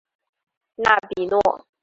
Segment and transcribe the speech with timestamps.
[0.77, 1.39] 纳比诺。